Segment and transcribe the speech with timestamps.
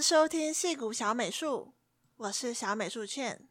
[0.00, 1.72] 收听戏谷小美术，
[2.16, 3.48] 我是小美术茜。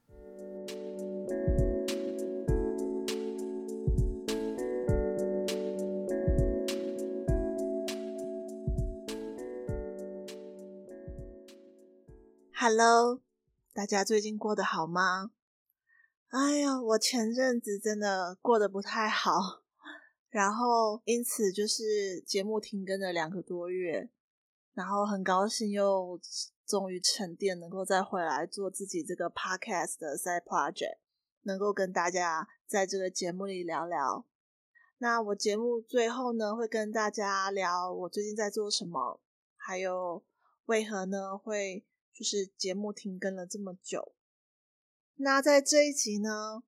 [12.54, 13.22] Hello，
[13.74, 15.32] 大家最近过得好吗？
[16.30, 19.64] 哎呀，我前阵子真的过得不太好，
[20.30, 24.10] 然后因此就是节目停更了两个多月。
[24.78, 26.20] 然后很高兴又
[26.68, 31.00] 终于沉淀，能够再回来做自己这个 podcast 的 side project，
[31.42, 34.28] 能够跟大家在这个节目里聊聊。
[35.00, 39.20] 那我节目最后呢，会跟大家聊我最近在做什么，
[39.56, 40.24] 还有
[40.68, 44.14] 为何呢会就是节目停更了这么久。
[45.16, 46.62] 那在这一集呢，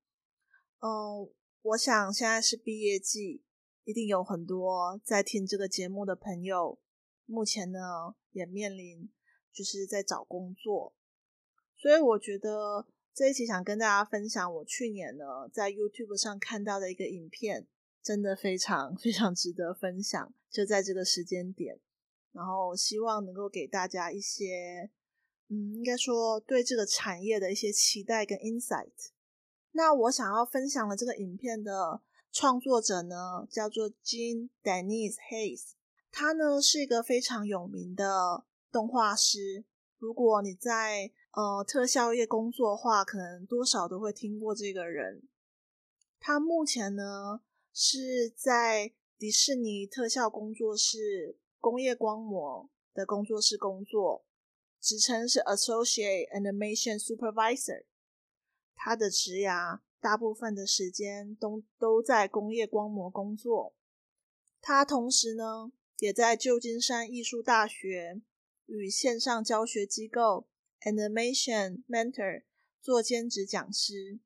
[0.79, 1.29] 嗯，
[1.61, 3.43] 我想现在是毕业季，
[3.83, 6.79] 一定有很多在听这个节目的朋友。
[7.29, 9.07] 目前呢，也面临
[9.53, 10.95] 就是在找工作，
[11.77, 17.67] 所以我觉得这一期想跟大家分享我去年呢在 YouTube 上看到的一个影片，
[18.01, 20.33] 真的非常 非常值得分享。
[20.49, 21.79] 就在这个时间点，
[22.31, 24.89] 然后希望能够给大家一些，
[25.49, 29.11] 嗯，应该说对这个产业的一些期待跟 insight。
[29.73, 35.73] 那我想要分享的这个影片的创作者呢，叫做 Jean Denise Hayes。
[36.11, 39.63] 他呢是一个非常有名的动画师。
[39.97, 45.27] 如果你在呃特效业工作的话，可能多少都会听过这个人。
[46.19, 47.41] 他目前呢
[47.73, 54.25] 是在迪士尼特效工作室工业光魔的工作室工作，
[54.81, 57.85] 职称是 Associate Animation Supervisor。
[58.75, 63.75] 他的职涯大部分的时间都都在工业光魔工作。
[64.59, 65.71] 他同时呢。
[65.99, 68.21] 也在旧金山艺术大学
[68.65, 70.47] 与线上教学机构
[70.81, 72.43] Animation Mentor
[72.81, 74.19] 做兼职讲师。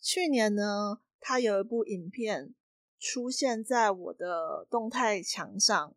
[0.00, 2.54] 去年呢，他有一部影片
[2.98, 5.94] 出现在我的动态墙上，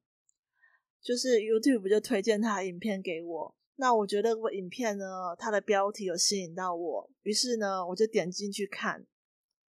[1.02, 3.56] 就是 YouTube 就推荐他影片给我。
[3.78, 9.08] 那我觉得这部影片呢，它的标题有吸引到我，于是呢，我就点进去看。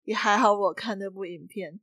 [0.02, 1.80] 也还好我看那部影片。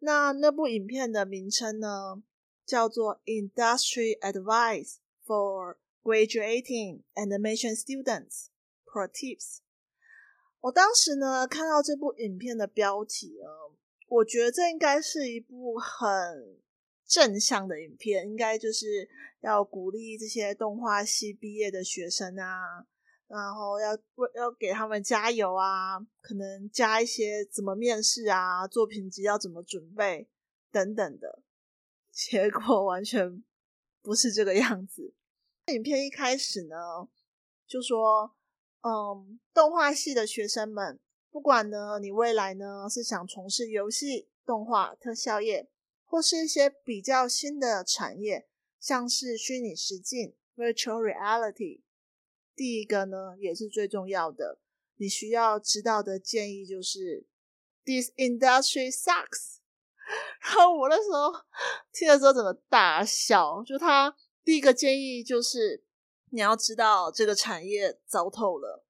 [0.00, 2.22] 那那部影片的名称呢，
[2.66, 8.46] 叫做 Industry Advice for Graduating Animation Students
[8.84, 9.58] Pro Tips。
[10.60, 13.76] 我当时呢看到这部影片的标题呢，
[14.08, 16.58] 我觉得这应该是一部很
[17.06, 19.08] 正向的影片，应该就是
[19.40, 22.86] 要鼓励这些动画系毕业的学生啊，
[23.28, 23.92] 然后要
[24.34, 30.26] 要给他们加油啊，可能加一些怎么面试啊，作品集要怎么准备
[30.72, 31.42] 等等的。
[32.14, 33.42] 结果完全
[34.00, 35.12] 不是这个样子。
[35.66, 36.76] 影片一开始呢，
[37.66, 38.36] 就说，
[38.82, 45.68] 嗯，动画系的学生们，不管呢你未来呢是想从事游戏、动画、特效业，
[46.04, 48.46] 或是一些比较新的产业，
[48.78, 51.80] 像是虚拟实境 （Virtual Reality），
[52.54, 54.60] 第一个呢也是最重要的，
[54.98, 57.26] 你需要知道的建议就是
[57.84, 59.53] ：This industry sucks。
[60.40, 61.32] 然后我那时候
[61.92, 63.62] 听了之后，整个大笑。
[63.64, 65.82] 就他第一个建议就是，
[66.30, 68.84] 你要知道这个产业糟透了，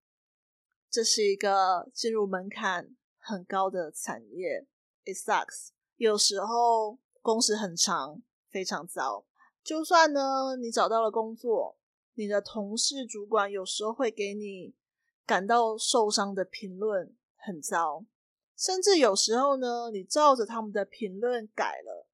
[0.91, 4.67] 这是一个进入门槛很高的产业。
[5.05, 5.69] It sucks。
[5.97, 9.25] 有时候工时很长，非常糟。
[9.63, 11.79] 就算呢，你找到了工作，
[12.15, 14.75] 你的同事、主管有时候会给你
[15.25, 18.05] 感到受伤的评论，很糟。
[18.65, 22.09] 甚至有时候呢，你照着他们的评论改了，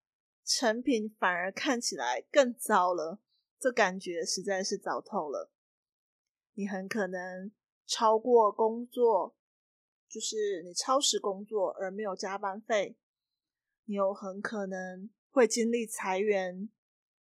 [0.45, 3.21] 成品反而看起来更糟了，
[3.61, 5.53] 这感觉实在是糟透了。
[6.55, 7.53] 你很可能
[7.87, 9.37] 超过工作，
[10.09, 12.97] 就是你超时工作而没有加班费，
[13.85, 16.69] 你有很可能会经历裁员，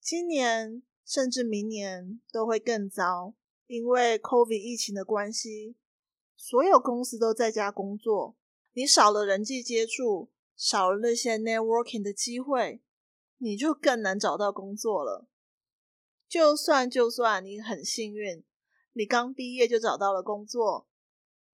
[0.00, 3.34] 今年甚至明年都会更糟，
[3.66, 5.76] 因为 COVID 疫情的关系，
[6.34, 8.38] 所有公司都在家工作。
[8.72, 12.80] 你少了人际接触，少了那些 networking 的机会，
[13.38, 15.26] 你就更难找到工作了。
[16.28, 18.44] 就算就算你很幸运，
[18.92, 20.86] 你刚毕业就找到了工作，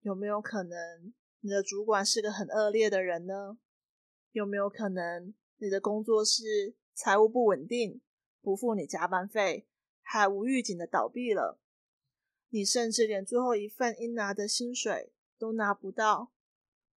[0.01, 3.57] 有没有可能你的主管是个很恶劣的人呢？
[4.31, 8.01] 有没有可能你的工作是财务不稳定，
[8.41, 9.67] 不付你加班费，
[10.03, 11.59] 还无预警的倒闭了？
[12.49, 16.31] 你甚至连最后一份应拿的薪水都拿不到。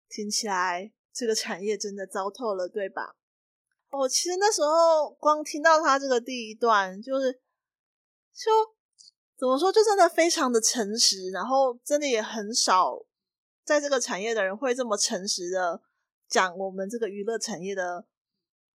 [0.09, 3.15] 听起来这个产业真的糟透了，对吧？
[3.91, 7.31] 我其实那时候光听到他这个第一段，就是
[8.33, 8.51] 就
[9.37, 13.05] 怎么说，就真的非常的诚实，然后真的也很少
[13.63, 15.81] 在这个产业的人会这么诚实的
[16.27, 18.05] 讲我们这个娱乐产业的，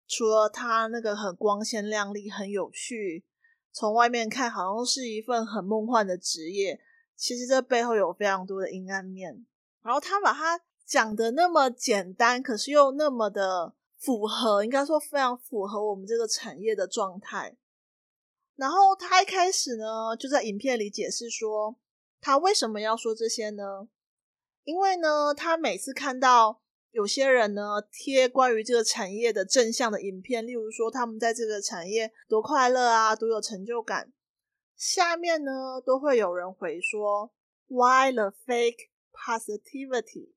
[0.08, 3.24] 除了他那个很光鲜亮丽、很有趣，
[3.72, 6.80] 从外面看好像是一份很梦幻的职业，
[7.16, 9.46] 其实这背后有非常多的阴暗面。
[9.84, 17.58] 然后他把他讲的那么简单，可是又那么的符合，应该说非常符合我们这个产业的状态。
[18.56, 21.76] 然后他一开始呢，就在影片里解释说，
[22.22, 23.88] 他为什么要说这些呢？
[24.64, 34.14] 因为呢，他每次看到有些人呢贴关于这个产业的正向的影片，例如说他们在这个产业多快乐啊，多有成就感，
[34.78, 37.34] 下面呢都会有人回说
[37.68, 40.34] ，Why the fake positivity？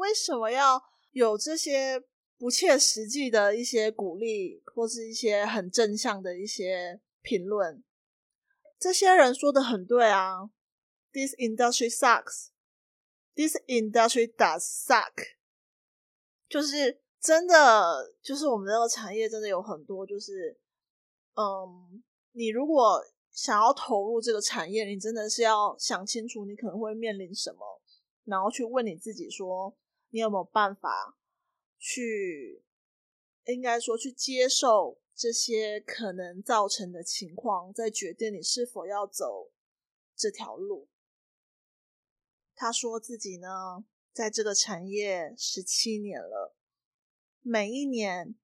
[0.00, 0.82] 为什么要
[1.12, 2.02] 有这些
[2.36, 7.00] 不切实际的一些鼓励，或是一些很正向的一些？
[7.22, 7.84] 评论，
[8.78, 10.48] 这些人说的很对啊。
[11.12, 12.48] This industry sucks.
[13.34, 15.12] This industry does suck.
[16.48, 20.58] 就是真的，就是我们这个产业真的有很多，就是
[21.34, 22.02] 嗯，
[22.32, 27.82] 你如果想要投入这个产业，你真的是要想清楚你可能会面临什么，
[28.24, 29.76] 然后去问你自己说，
[30.10, 31.18] 你有没有办法
[31.78, 32.62] 去，
[33.46, 35.00] 应该说去接受。
[35.12, 39.50] 这些可能造成的情况，再决定你是否要走
[40.16, 40.88] 这条路。
[42.54, 43.84] 他说自己呢，
[44.14, 46.56] 在这个产业十七年了，
[47.42, 48.34] 每一年，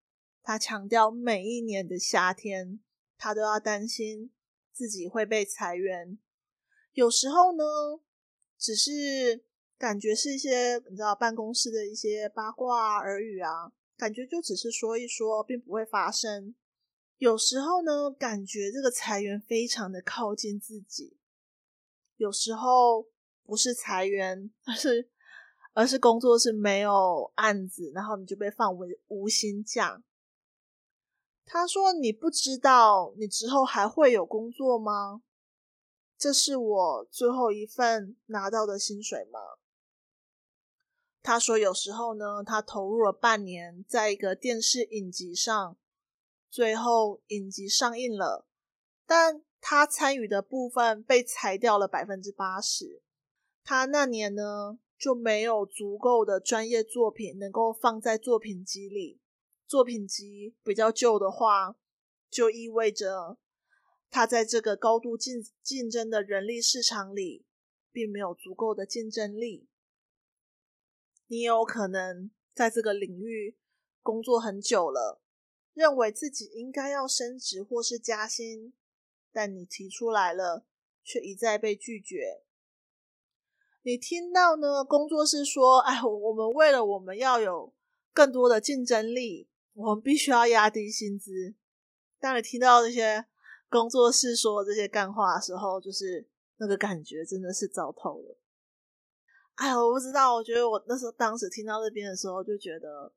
[0.42, 2.80] 他强调每一年的夏天，
[3.16, 4.30] 他都要担心
[4.70, 6.18] 自己会被裁员。
[6.92, 7.64] 有时候呢，
[8.58, 9.46] 只是
[9.78, 16.54] 感觉是一些你知道办公室的一些八卦耳语啊，感觉就只是说一说，并不会发生。
[17.18, 21.16] 有时候呢，感觉这个裁员非常的靠近自己；
[22.16, 23.08] 有时候
[23.44, 25.10] 不是裁员，而是
[25.74, 30.02] 而是工作是没有案子，然后你就被放为无薪假。
[31.44, 35.22] 他说：“你不知道你之后还会有工作吗？
[36.18, 39.38] 这是我最后一份拿到的薪水吗？”
[41.26, 45.76] 他说：“有时候呢，他投入了半年，在一个电视影集上。”
[46.48, 48.46] 最后影集上映了，
[49.04, 53.02] 但他参与的部分被裁掉了百分之八十。
[53.64, 59.20] 他那年呢，就没有足够的专业作品能够放在作品集里。
[59.66, 61.74] 作品集比较旧的话，
[62.30, 63.36] 就意味着
[64.08, 67.44] 他在这个高度竞竞争的人力市场里，
[67.90, 69.66] 并没有足够的竞争力。
[71.28, 73.56] 你有可能在这个领域
[74.02, 75.20] 工作很久了。
[75.74, 78.72] 认为自己应该要升职或是加薪，
[79.30, 80.64] 但你提出来了，
[81.04, 82.42] 却一再被拒绝。
[83.82, 84.82] 你听到呢？
[84.82, 87.74] 工作室说：“哎，我们为了我们要有
[88.14, 91.54] 更多的竞争力，我们必须要压低薪资。”
[92.18, 93.26] 当你听到这些
[93.68, 96.26] 工作室说这些干话的时候，就是
[96.56, 98.38] 那个感觉真的是糟透了。
[99.56, 103.12] 哎，我不知道，我觉得我那时候当时听到这边的时候，就觉得。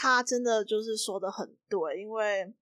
[0.00, 2.54] 他真的就是说的很对，因为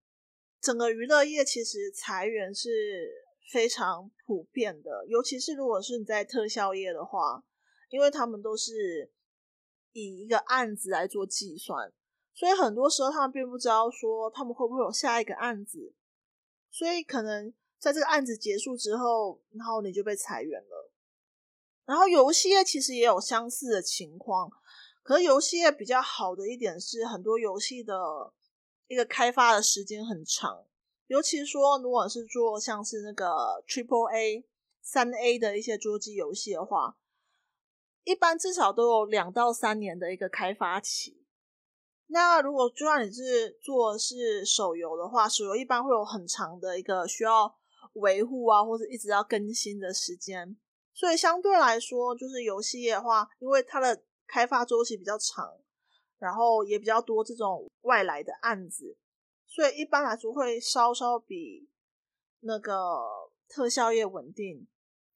[0.58, 3.12] 整个娱乐业其实裁员是
[3.52, 7.44] 非常普遍的，尤其是如果是你在特效业的话，
[7.90, 9.12] 因为他们都是
[9.92, 11.92] 以一个案子来做计算，
[12.32, 15.92] 所以很多时候他们并不知道说他们会不会有下一个案子，
[16.70, 20.85] 所以可能在这个案子结束之后，然后你就被裁员了。
[21.86, 24.50] 然后游戏业其实也有相似的情况。
[25.02, 27.94] 可是游戏业比较好的一点是，很多游戏的
[28.88, 30.66] 一个开发的时间很长，
[31.06, 34.44] 尤其说如果是做像是那个 Triple A、
[34.82, 36.96] 三 A 的一些桌机游戏的话，
[38.02, 41.24] 一般至少都有两到三年的一个开发期。
[42.08, 47.56] 那如果就算你是做是手游的话，手游一般会有很长的一个需要
[47.94, 50.56] 维护啊，或者一直要更新的时间。
[50.96, 55.60] 所以相对来说，就是游戏业的话，因为它的开发周期比较长，
[56.18, 58.96] 然后也比较多这种外来的案子，
[59.46, 61.68] 所以一般来说会稍稍比
[62.40, 62.72] 那个
[63.46, 64.66] 特效业稳定。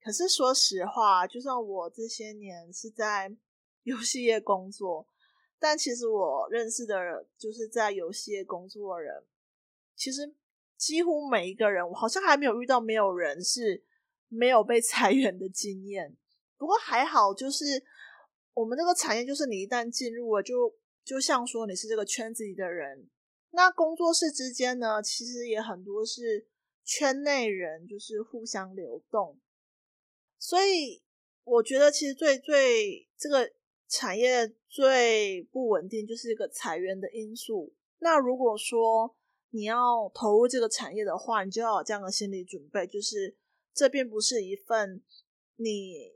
[0.02, 3.34] 可是说实话，就算我这些年是在
[3.84, 5.08] 游戏业工作，
[5.58, 9.24] 但其实我认识的人，就是在游戏业工作的人，
[9.96, 10.34] 其实
[10.76, 13.82] 几乎每一个人，我好像还没有遇到没有人是
[14.30, 16.16] 没有被裁员的经验。
[16.56, 17.84] 不过还好，就是。
[18.52, 23.08] 我们这个产业就是你一旦进入了，就就像说你是这个圈子里的人，
[23.52, 26.48] 那工作室之间呢，其实也很多是
[26.84, 29.38] 圈内人就是互相流动，
[30.36, 31.00] 所以
[31.44, 33.50] 我觉得其实最最这个
[33.88, 37.72] 产业最不稳定就是一个裁员的因素。
[38.00, 39.16] 那如果说
[39.50, 43.34] 你要投入这个产业的话，你就要有这样的心理准备，就是
[43.72, 45.02] 这并不是一份
[45.56, 46.12] 你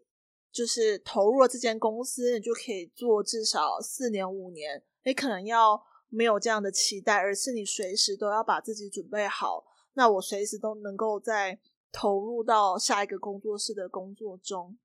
[0.52, 9.66] 就是投入了这间公司，你就可以做至少四年五年，你可能要没有这样的期待，而是你随时都要把自己准备好。
[9.94, 11.60] 那我随时都能够再
[11.92, 14.78] 投入到下一个工作室的工作中。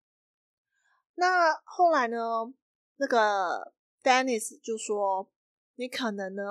[1.15, 2.53] 那后来呢，
[2.97, 3.73] 那个
[4.03, 5.29] Dennis 就说
[5.75, 6.43] ：“你可能呢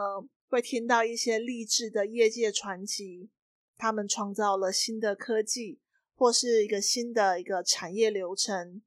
[0.49, 3.31] 会听到一些励志的业界传奇，
[3.77, 5.81] 他们创造了新的科技，
[6.19, 8.83] 或是一个新的一个产业流程。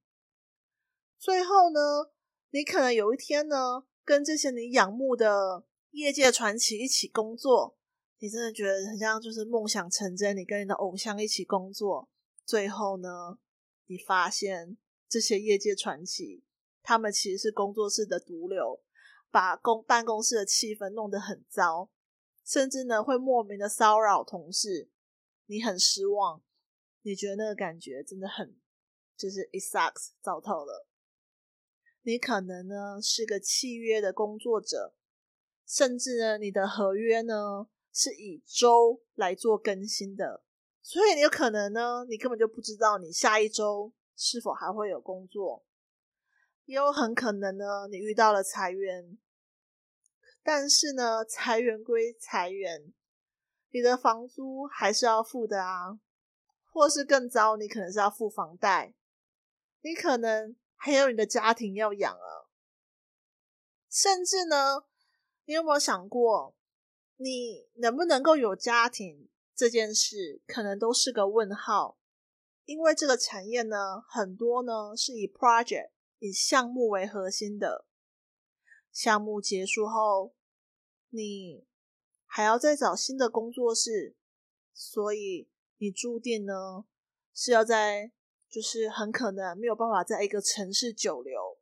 [1.17, 2.11] 最后呢，
[2.50, 7.77] 你可能有一天呢，跟这些你仰慕的业界传奇一起工作。”
[8.19, 10.35] 你真的觉得很像，就是梦想成真。
[10.35, 12.09] 你跟你的偶像一起工作，
[12.45, 13.39] 最后呢，
[13.88, 14.77] 你发现
[15.09, 16.43] 这些业界传奇，
[16.83, 18.81] 他们其实是工作室的毒瘤，
[19.31, 21.89] 把公办公室的气氛弄得很糟，
[22.45, 24.89] 甚至呢会莫名的骚扰同事。
[25.47, 26.43] 你很失望，
[27.01, 28.55] 你觉得那个感觉真的很，
[29.17, 30.88] 就是 it sucks，糟透了。
[32.03, 34.93] 你可能呢是个契约的工作者，
[35.67, 37.67] 甚至呢你的合约呢。
[37.93, 40.46] 是以周来做更新的，
[40.81, 45.65] 所以你有可能呢，你根本就不知道你下一周是否还会有工作，
[46.63, 49.17] 也有很可能呢，你遇到了裁员，
[50.41, 52.93] 但是呢，裁员归裁员，
[53.72, 56.00] 你的房租还是要付的啊，
[56.71, 58.95] 或是更糟，你可能是要付房贷，
[59.81, 62.49] 你可能还有你的家庭要养啊，
[63.89, 64.85] 甚至呢，
[65.45, 66.55] 你有没有想过？
[67.17, 71.99] 你能不能够有家庭这件事，可能都是个问号，
[72.65, 77.85] 因为这个产业呢，很多呢是以 project 以项目为核心的，
[78.91, 80.33] 项目结束后，
[81.09, 81.67] 你
[82.25, 84.15] 还要再找新的工作室，
[84.73, 85.50] 所以
[85.81, 86.85] 你注定呢
[87.33, 88.11] 是要在，
[88.47, 91.57] 就是很可能没有办法在一个城市久留，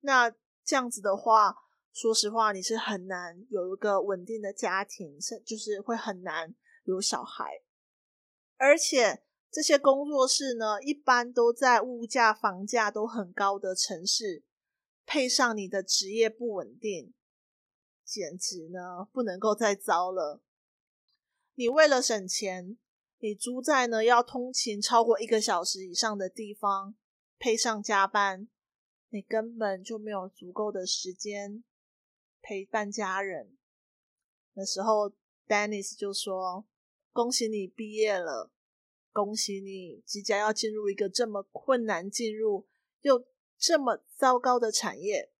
[0.00, 0.30] 那
[0.64, 1.56] 这样子的话。
[1.92, 6.54] 说实话，你是很难有一个稳定的家庭，是就是会很难
[6.84, 7.62] 有小孩，
[8.58, 14.44] 而且这些工作室呢，一般都在物价、房价都很高的城市，
[15.06, 17.14] 配上你的职业不稳定，
[18.04, 20.42] 简直呢不能够再糟了。
[21.54, 22.76] 你为了省钱，
[23.18, 26.94] 你租在呢要通勤超过一个小时以上的地方，
[27.38, 28.48] 配上加班，
[29.08, 31.64] 你根本就没有足够的时间。
[32.42, 33.56] 陪伴家人
[34.52, 35.12] 那时候
[35.48, 36.64] ，Dennis 就说
[37.12, 38.52] ：“恭喜你毕业了，
[39.12, 42.68] 恭喜你即将要进入一个这么困难进入
[43.00, 43.26] 又
[43.58, 45.32] 这么糟糕的产业。”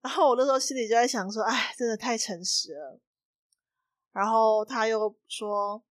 [0.00, 3.00] 然后我那时候心里就在想说：“哎，真的太诚实了。”
[4.12, 5.82] 然后他又说：“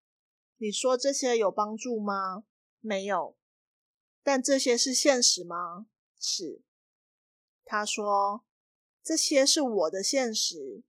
[0.61, 2.43] 你说这些有帮助吗？
[2.79, 3.35] 没有。
[4.21, 5.87] 但这些是现实吗？
[6.19, 6.61] 是。”
[7.65, 8.43] 他说。
[9.03, 10.83] 这些是我的现实，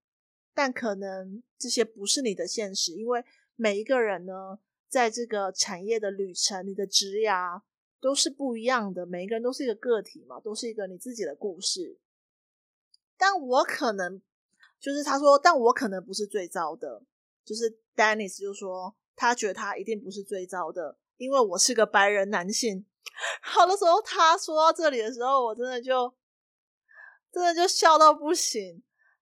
[0.52, 3.24] 但可能这些不是你的现实，因为
[3.56, 7.62] 每一个人呢，在这个产业的旅程，你的职涯
[8.02, 11.98] 都是不一样的，每一个人都是一个个体嘛，都是一个你自己的故事。
[13.16, 14.20] 但我可能，
[14.78, 17.02] 就是他说，但我可能不是最糟的，
[17.46, 22.86] 就是 Dennis 就说，他觉得他一定不是最糟的，因为我是个白人男性。
[23.42, 26.14] 好的时候，他说到这里的时候，我真的就。
[27.32, 28.82] 真的就笑到不行，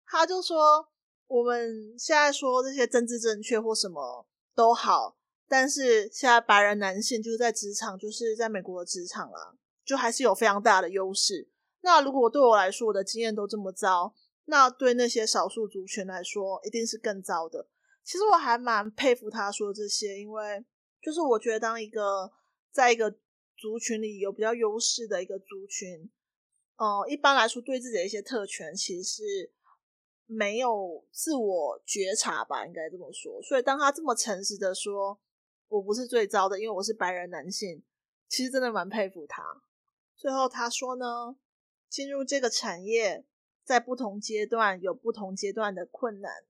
[0.07, 0.89] 他就说
[1.27, 4.25] 我们现在说这些政治正确或什么
[4.55, 5.17] 都好，
[5.49, 11.51] 但是现在白人男性就是在职场，就是在美国的职场啊，就还是有非常大的优势。
[11.81, 14.15] 那如果对我来说，我的经验都这么糟，
[14.45, 17.67] 那对那些少数族群来说，一定是更糟的。
[18.07, 20.65] 其实我还蛮佩服他说这些，因为
[21.03, 22.33] 就是我觉得当一个
[22.71, 23.11] 在一个
[23.57, 26.09] 族群里有比较优势的一个族群。
[26.77, 29.51] 呃，一般来说，对自己的一些特权其实是
[30.27, 33.43] 没有自我觉察吧，应该这么说。
[33.43, 35.19] 所以，当他这么诚实的说，
[35.67, 37.83] 我不是最糟的，因为我是白人男性，
[38.29, 39.43] 其实真的蛮佩服他。
[40.15, 41.35] 最后他说呢，
[41.89, 43.25] 进入这个产业，
[43.65, 46.45] 在不同阶段有不同阶段的困难，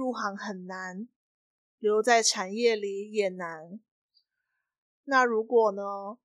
[0.00, 1.06] 入行很难，
[1.78, 3.78] 留在产业里也难。
[5.04, 5.82] 那如果呢，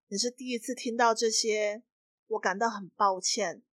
[0.07, 1.83] 你是第一次听到这些，
[2.27, 3.63] 我感到很抱歉，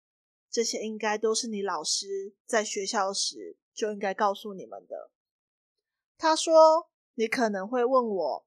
[0.51, 5.13] 这些应该都是你老师在学校时就应该告诉你们的。
[6.19, 8.47] 他说：“你可能会问我，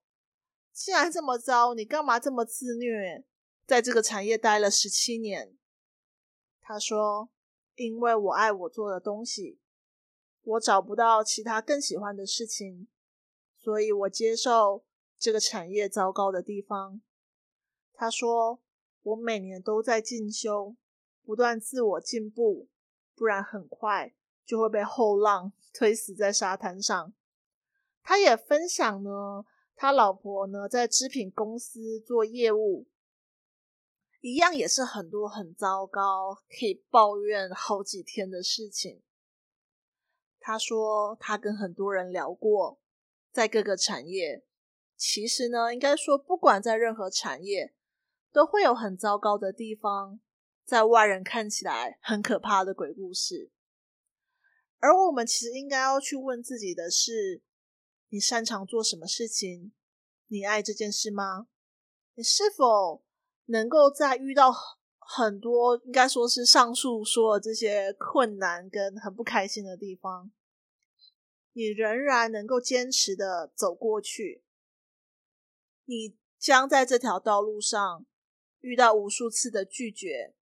[0.73, 3.23] 既然这么糟，你干嘛这么自虐，
[3.65, 5.57] 在这个产业待了十七年？
[6.59, 7.29] 他说，
[7.75, 9.61] 因为我爱我做的东西，
[10.45, 12.87] 我找不到其他更喜欢的事情，
[13.57, 14.85] 所以我接受
[15.17, 17.01] 这个产业糟糕的地方。
[17.93, 18.61] 他说，
[19.01, 20.75] 我每年都在进修，
[21.23, 22.67] 不断自我进步，
[23.15, 24.13] 不然很快
[24.45, 27.13] 就会被后浪 推死在沙滩上。
[28.03, 32.87] 他也分享呢，他老婆呢在织品公司做业务。
[34.21, 39.01] 一样也是很多很糟糕，可以抱怨好几天的事情。
[40.47, 42.79] 他说他跟很多人聊过，
[43.31, 44.45] 在各个产业，
[44.95, 47.73] 其实呢，应该说不管在任何产业，
[48.31, 50.19] 都会有很糟糕的地方，
[50.63, 53.49] 在外人看起来很可怕的鬼故事。
[54.77, 57.41] 而我们其实应该要去问自己的是：
[58.09, 59.73] 你擅长做什么事情？
[60.27, 61.47] 你爱这件事吗？
[62.13, 63.03] 你是否
[63.45, 64.53] 能够在遇到
[64.99, 70.31] 很多，应该说是上述说的这些困难跟很不开心的地方，
[71.55, 74.43] 你仍然能够坚持的走过去。
[75.85, 78.05] 你将在这条道路上
[78.59, 80.35] 遇到无数次的拒绝，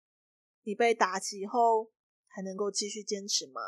[0.63, 1.91] 你被打击后
[2.27, 3.61] 还能够继续坚持吗？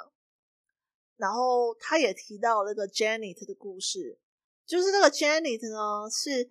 [1.18, 4.18] 然后他也提到那个 Janet 的故事，
[4.66, 6.50] 就是那个 Janet 呢，是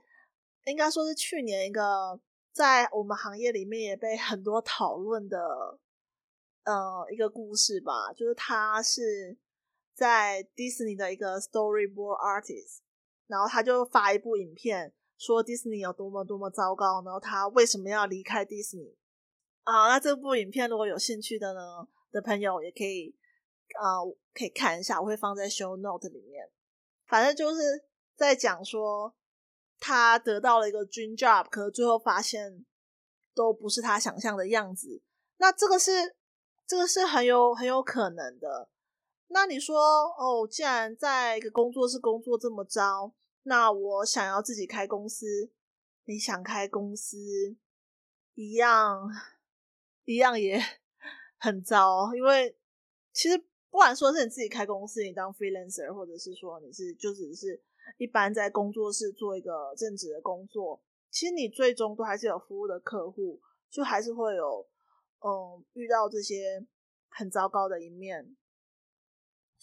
[0.66, 2.20] 应该说是去年一个。
[2.54, 5.78] 在我们行业里面也被很多讨论的，
[6.64, 9.34] 呃，一个故事吧，就是他是
[10.02, 12.78] 在迪士尼的一个 storyboard artist，
[13.28, 18.96] 然后他就发一部影片，说迪士尼有多么多么糟糕，然后他为什么要离开迪士尼
[19.62, 19.86] 啊？
[19.86, 23.14] 那这部影片如果有兴趣的呢的朋友也可以，
[23.80, 26.50] 呃，可以看一下，我会放在 show note 里面。
[27.06, 27.84] 反正就是
[28.16, 29.14] 在讲说。
[29.84, 32.64] 他得到了一个 dream job，可是最后发现
[33.34, 35.02] 都不是他想象的样子。
[35.38, 36.14] 那这个是
[36.64, 38.68] 这个是很有很有可能的。
[39.32, 39.78] 那你说
[40.16, 43.12] 哦，既然在一个工作室工作这么糟，
[43.44, 45.50] 那我想要自己开公司。
[46.04, 47.56] 你想开公司，
[48.34, 49.08] 一样
[50.04, 50.60] 一样也
[51.38, 52.56] 很糟，因为
[53.12, 53.38] 其实
[53.70, 57.62] 不管说是你自己开公司，你当 freelancer，或者是说你是就只是。
[57.98, 64.66] 一般在工作室做一个正职的工作，其实你最终都还是有服务的客户，就还是会有
[65.18, 66.64] 嗯遇到这些
[67.08, 68.36] 很糟糕的一面。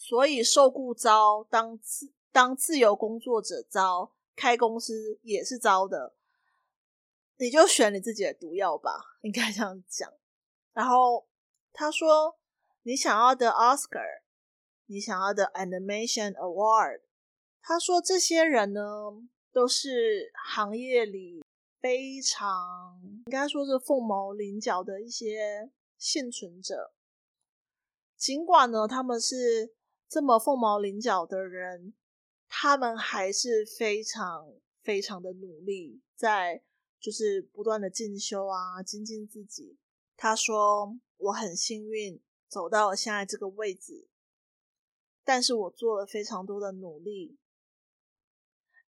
[0.02, 6.14] 所以受雇招，当自当自由工作者招，开公司也是招的。
[7.36, 10.10] 你就选你自己的毒药吧，应该这样讲。
[10.72, 11.28] 然后
[11.70, 12.38] 他说
[12.84, 14.22] ：“你想要的 Oscar，
[14.86, 17.02] 你想要的 Animation Award。”
[17.60, 18.82] 他说：“这些人呢，
[19.52, 21.44] 都是行业里
[21.78, 26.94] 非常应该说是凤毛麟角的一些幸存者。
[28.16, 29.74] 尽管呢，他们是
[30.10, 31.94] 这么凤毛麟角的人，
[32.48, 36.64] 他们还是非常非常的努力，在
[36.98, 39.78] 就是不断的进修啊，精进自己。”
[40.18, 44.08] 他说：“我很幸运走到了现在这个位置，
[45.22, 47.38] 但是我做了非常多的努力。”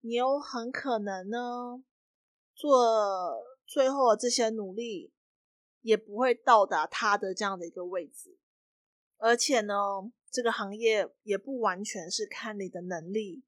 [0.05, 1.85] 你有很可能呢，
[2.53, 5.13] 做最后的这些努力，
[5.83, 8.37] 也不会到达他的这样的一个位置。
[9.23, 9.75] 而且呢，
[10.33, 13.45] 这个行业也不完全是看你的能力。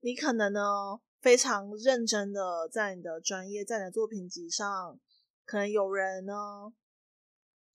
[0.00, 4.98] 你可能呢，非常认真的在你的专业，在你的作品集上，
[5.44, 6.72] 可能有人呢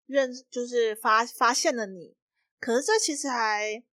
[0.08, 2.18] 认就是发发现了你，
[2.60, 3.84] 可是这其实还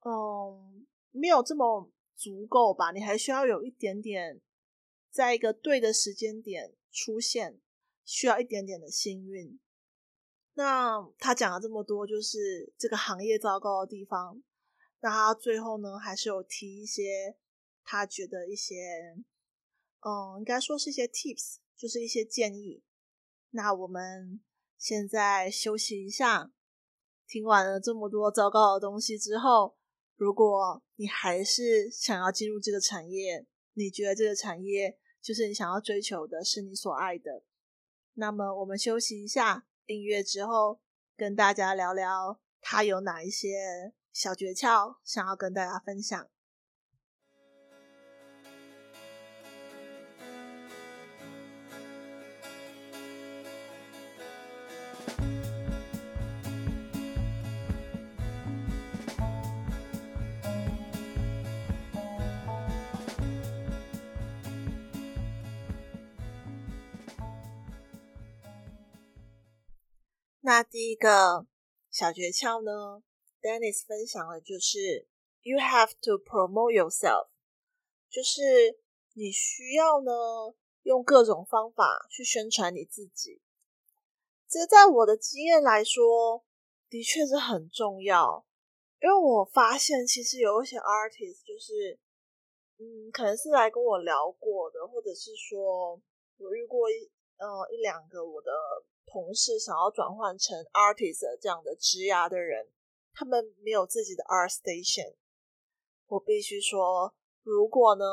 [0.00, 1.90] 嗯没有这么。
[2.16, 2.92] 足够吧？
[2.92, 4.40] 你还需要有一点点，
[5.10, 7.58] 在一个对的时间点出现，
[8.04, 9.58] 需要一点点的幸运。
[10.54, 14.42] 那他讲了这么多，就是这个行业糟糕的地方。
[15.00, 17.36] 那他最后呢，还是有提一些
[17.82, 19.16] 他觉得一些，
[20.00, 22.82] 嗯，应该说是一些 tips，就是一些建议。
[23.50, 24.40] 那我们
[24.78, 26.52] 现在休息一下，
[27.26, 29.76] 听完了这么多糟糕的东西之后。
[30.16, 37.42] 如果你还是想要进入这个产业，你觉得这个产业就是你想要追求的，是你所爱的，
[38.12, 40.80] 那么我们休息一下，订阅之后
[41.16, 46.33] 跟大家聊聊他有哪一些小诀窍想要跟大家分享。
[70.46, 71.46] 那第一个
[71.90, 73.02] 小诀窍呢
[73.40, 75.08] ，Dennis 分享的就是
[75.40, 77.28] You have to promote yourself，
[78.10, 78.78] 就是
[79.14, 80.12] 你需要呢
[80.82, 83.40] 用各种方法去宣传你自己。
[84.46, 86.44] 这在我的经验来说，
[86.90, 88.44] 的确是很重要，
[89.00, 91.98] 因为我发现其实有一些 artist 就是，
[92.76, 95.98] 嗯，可能是来跟我聊过的，或者是说
[96.36, 98.52] 我遇过一呃一两个我的
[99.14, 102.66] 同事想要转换成 artist 这样的职涯的人，
[103.14, 105.14] 他们没有自己的 art station。
[106.08, 108.04] 我必须说，如果呢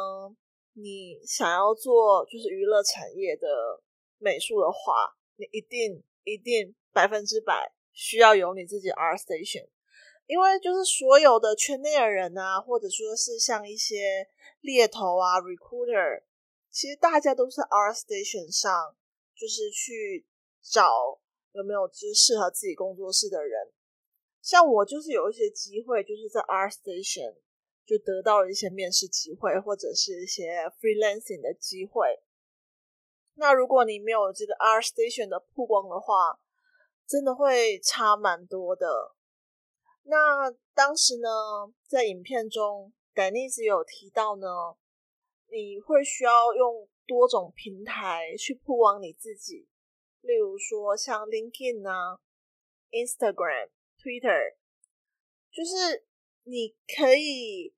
[0.73, 3.81] 你想要做就是娱乐产业的
[4.19, 6.03] 美术的话，你一定。
[6.23, 9.67] 一定百分之百需要有你自己 art station，
[10.27, 16.21] 因为就是所有的圈内的人啊，或者说是像一些猎头啊、recruiter，
[16.69, 18.95] 其实大家都是 R station 上，
[19.33, 20.23] 就是去
[20.61, 21.19] 找
[21.53, 23.71] 有没有就是适合自己工作室的人。
[24.41, 27.35] 像我就是有一些机会，就是在 R Station
[27.85, 32.21] 就得到了一些面试机会，或者是一些 freelancing 的机会。
[33.35, 36.39] 那如果你没有这个 R Station 的曝光的话，
[37.07, 39.15] 真的会差蛮多的。
[40.03, 41.29] 那当时呢，
[41.87, 44.47] 在影片中，Denise 有提到呢，
[45.47, 49.67] 你会需要用多种平台去曝光你自己，
[50.21, 52.19] 例如说像 LinkedIn 啊、
[52.91, 54.55] Instagram、Twitter，
[55.51, 56.05] 就是
[56.43, 57.73] 你可以，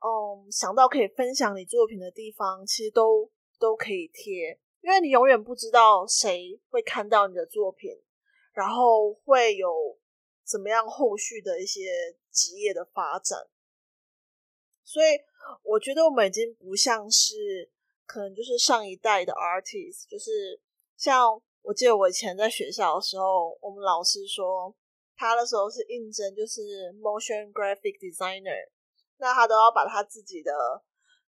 [0.00, 4.58] 嗯，想到可以分享你作品的地方，其实都都可以贴。
[4.80, 7.90] 因为你永远不知道谁会看到你的作品，
[8.52, 9.98] 然后会有
[10.44, 13.48] 怎么样后续的一些职业的发展，
[14.84, 15.18] 所以
[15.64, 17.70] 我觉得我们已经不像是
[18.06, 20.60] 可能就是上一代的 artist，就是
[20.96, 24.74] 像我记得我以前在学校的时候，我们老师说
[25.16, 28.70] 他的时候是应征就是 motion graphic designer，
[29.18, 30.52] 那他都要把他自己的。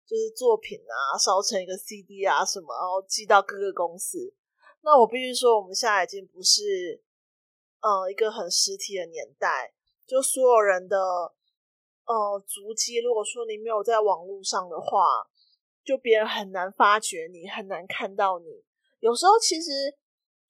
[0.03, 4.33] 就是作品啊，烧成一个 CD 啊什么，然后寄到各个公司。
[4.81, 7.01] 那我必须说，我们现在已经不是，
[7.79, 9.73] 嗯，一个很实体的年代。
[10.05, 15.29] 就所有人的，呃，足迹，如果说你没有在网络上的话，
[15.85, 18.65] 就别人很难发掘你，很难看到你。
[18.99, 19.95] 有时候其实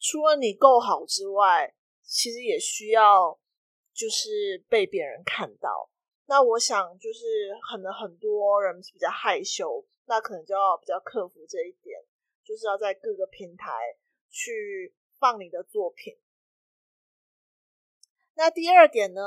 [0.02, 3.40] 除了你够好之外，其实也需要
[3.94, 5.92] 就是被别人看到。
[6.26, 12.00] 那我想，就是可能很多人是比较害羞，那可能就要比较克服这一点，
[12.44, 13.72] 就是要在各个平台
[14.30, 16.18] 去放你的作品。
[18.34, 19.22] 那第二点呢，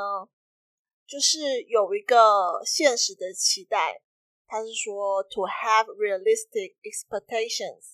[1.06, 4.02] 就是有一个现实的期待，
[4.46, 7.93] 他是说 to have realistic expectations，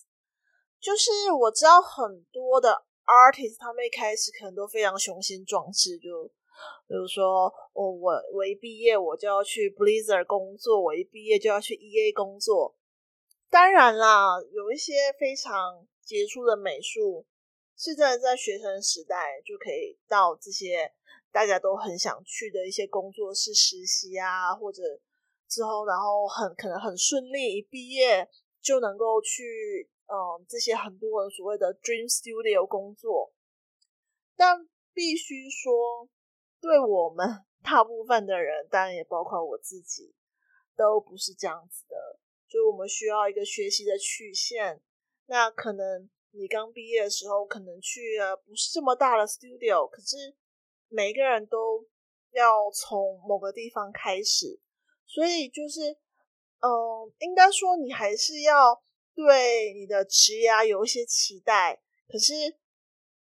[0.81, 6.31] 就是我知道很多的 artist 他们一开始可能都非常雄心壮志，就。
[6.87, 12.75] 比如说，我我我一毕业我就要去 Blizzard 工作，我一毕业就要去 EA 工作。
[13.49, 17.25] 当然啦，有一些非常杰出的美术，
[17.75, 20.93] 是真的在学生时代就可以到这些
[21.31, 24.83] 大家都很想去的一些工作室实习啊，或者
[25.47, 28.29] 之后然后很可能很顺利，一毕业
[28.61, 33.33] 就能够去嗯这些很多人所谓的 Dream Studio 工作。
[34.35, 36.09] 但必须说。
[36.61, 37.27] 对我们
[37.65, 40.13] 大部分的人，当然也包括我自己，
[40.77, 42.19] 都不是这样子的。
[42.47, 44.79] 就我们需要一个学习的曲线。
[45.25, 50.35] 那可能你刚毕业的时候，可能去了不是这么大的 studio，可是
[50.87, 51.83] 每一个人都
[52.29, 54.59] 要从某个地方开始，
[55.07, 55.97] 所以就是，
[56.59, 58.83] 嗯、应该说你还是要
[59.23, 61.81] 对你的职业有一些期待。
[62.07, 62.33] 可是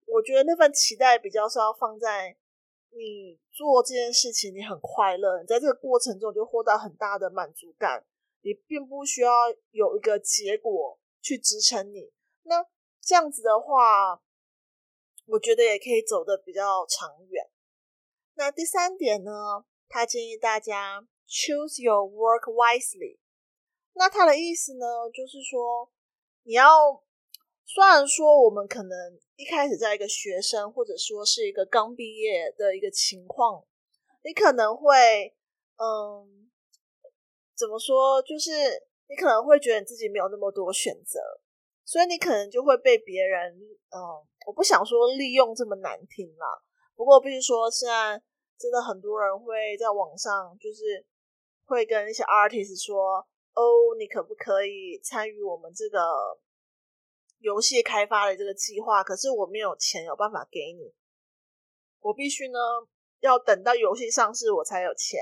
[0.06, 2.36] 我觉得那份期待比较是要放在。
[2.94, 8.04] 你做这件事情，你很快乐，你在这个过程中就获得很大的满足感。
[8.42, 9.30] 你并不需要
[9.70, 12.12] 有一个结果去支撑你。
[12.42, 12.62] 那
[13.00, 14.20] 这样子的话，
[15.24, 17.48] 我觉得也可以走得比较长远。
[18.34, 23.16] 那第三点呢，他建议大家 choose your work wisely。
[23.94, 25.90] 那他的意思呢，就是说
[26.42, 27.02] 你要。
[27.64, 33.64] 虽然说我们可能一开始在一个学生，或者说是一个刚毕业的一个情况，
[34.24, 35.34] 你可能会，
[35.78, 36.50] 嗯，
[37.56, 38.20] 怎么说？
[38.20, 38.50] 就是
[39.08, 41.18] 你可能会觉得你自己没有那么多选择，
[41.82, 43.54] 所以你可能就会被别人，
[43.88, 43.98] 嗯，
[44.46, 46.46] 我不想说利用这么难听啦。
[46.94, 48.20] 不过，必须说，现在
[48.58, 51.06] 真的很多人会在网上，就是
[51.64, 55.98] 会跟一些 artist 说：“哦，你可不可以参与我们这个？”
[57.42, 60.94] 游戏开发的这个计划，可是我没有钱，有办法给你。
[61.98, 62.58] 我必须呢
[63.18, 65.18] 要等到游戏上市我才有钱。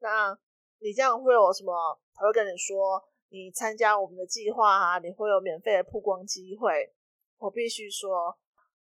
[0.00, 0.36] 那
[0.80, 2.00] 你这样会有什么？
[2.14, 6.92] 他会跟你说，你参加我们的计划啊，你会有免费的曝光机会。
[7.38, 8.36] 我必须说，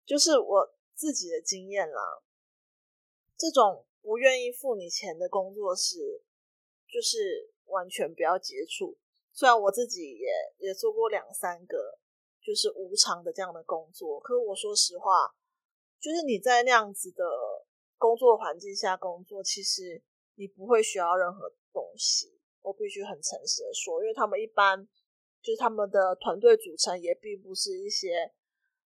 [0.06, 2.22] 就是我自己的经验啦，
[3.36, 6.22] 这种不愿意付你钱的工作室，
[6.86, 8.96] 就是完全不要接触。
[9.32, 11.98] 虽然我自己也也做过两三个，
[12.40, 15.34] 就是无偿的这样的工作，可是我说实话，
[15.98, 17.24] 就是你在那样子的
[17.96, 20.02] 工作环境下工作，其实
[20.34, 22.38] 你不会需要任何东西。
[22.60, 24.86] 我必须很诚实的说，因为他们一般
[25.42, 28.30] 就是他们的团队组成也并不是一些，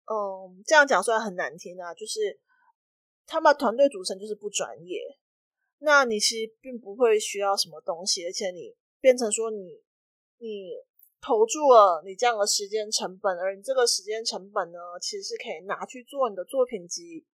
[0.10, 2.40] 嗯，这样讲虽然很难听啊，就是
[3.28, 5.19] 他们团队组成就是不专业。
[5.80, 9.84] 那你其实并不会需要什么东西，而且你变成说你。
[10.42, 10.72] 你
[11.20, 17.26] 投注了你这样的时间成本，而你这个时间成本呢，其实是可以拿去做你的作品集。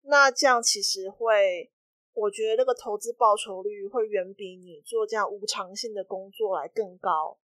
[0.00, 1.70] 那这样其实会，
[2.14, 7.38] 我觉得那个投资报酬率会远比你做这样无偿性的工作来更高。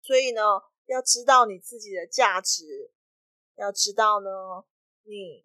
[0.00, 0.40] 所以呢，
[0.86, 2.90] 要知道你自己的价值，
[3.56, 4.64] 要知道呢，
[5.02, 5.44] 你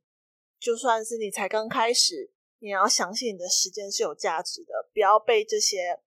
[0.57, 5.99] 就算是你才刚开始，你要相信你的时间是有价值的，不要被这些，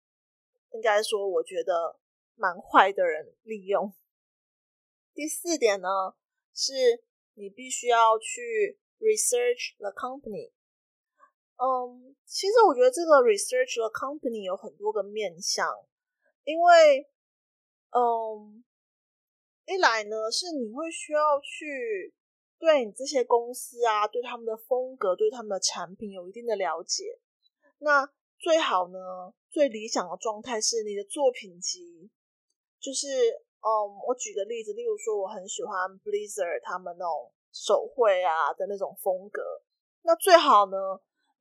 [0.71, 1.99] 应该说，我觉得。
[2.35, 3.93] 蛮坏的人利用。
[5.13, 5.89] 第四点呢，
[6.55, 10.51] 是你必须要去 research the company。
[11.57, 15.69] 嗯，其实我觉得这个 research the company 有很多个面向，
[16.45, 17.07] 因为，
[17.91, 18.65] 嗯，
[19.67, 22.15] 一来呢是你会需要去
[22.63, 27.19] 对你这些公司啊，对他们的风格，对他们的产品有一定的了解。
[27.79, 32.09] 那最好呢，最理想的状态是你的作品集。
[32.79, 33.69] 就是，嗯，
[34.07, 39.43] 我举个例子，例如说，我很喜欢 Blizzard 他们那种手绘啊的那种风格。
[40.03, 40.77] 那最好呢，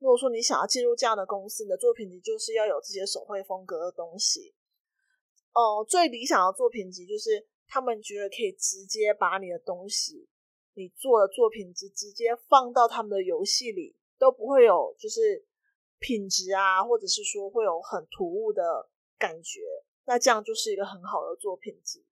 [0.00, 4.52] 如果说你想要进入这样的公司，你的作品集就是要有这些手绘风格的东西。
[5.54, 10.28] 哦、最理想的作品集就是他们觉得可以直接把你的东西，
[10.74, 15.44] 你做的作品集直接放到他们的游戏里，都不会有就是
[15.98, 19.60] 品质啊，或者是说会有很突兀的感觉。
[20.04, 22.04] 那这样就是一个很好的作品集，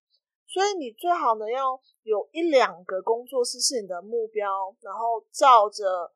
[0.47, 6.13] 所以你最好呢要有一两个工作室是你的目标，然后照着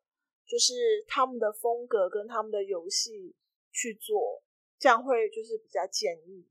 [0.46, 3.34] 就是他们的风格跟他们的游戏
[3.72, 4.42] 去做，
[4.78, 6.46] 这样会就是比较建议。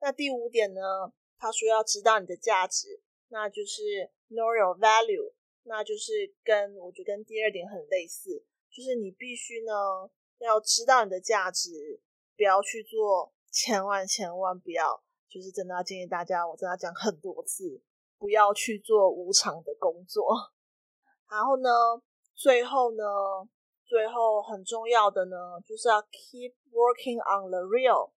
[0.00, 0.80] 那第五点呢，
[1.36, 5.32] 他说要知道你的价值，那就是 know your value，
[5.64, 9.72] 那就是跟我觉得跟第二点很类似，就是你必须呢
[10.38, 12.00] 要知道你的价值，
[12.36, 13.32] 不要去做。
[13.50, 17.80] 千万千万不要，就是真的要建议大家，我真的要讲很多次，
[18.18, 20.36] 不要去做无偿的工作。
[21.30, 21.70] 然后呢，
[22.34, 23.02] 最后呢，
[23.86, 28.10] 最后很重要的呢，就是要 keep working on the real。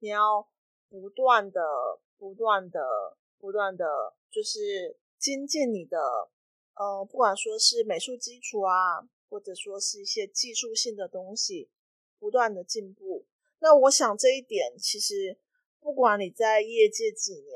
[0.00, 0.46] 你要
[0.90, 1.62] 不断的、
[2.18, 2.80] 不断的、
[3.38, 3.86] 不断的，
[4.28, 6.00] 就是精进你的，
[6.74, 11.70] 呃，不管说是美术基础啊，或者说是一些技术性的东西，
[12.18, 13.24] 不断的进步。
[13.60, 15.38] 那我想这一点其实，
[15.78, 17.54] 不管你在业界几年，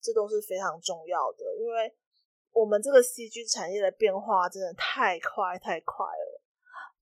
[0.00, 1.94] 这都是非常重要的，因为
[2.50, 6.42] 我们这个 CG 产业的变化真的太快太快了，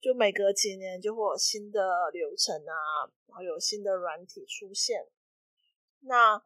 [0.02, 5.08] 就每隔几年就会有新的流程啊，然后有新的软体出现。
[6.00, 6.44] 那